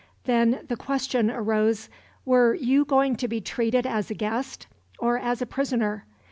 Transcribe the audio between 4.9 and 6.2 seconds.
or as a prisoner?